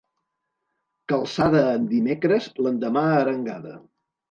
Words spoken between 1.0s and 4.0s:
Calçada en dimecres, l'endemà arengada.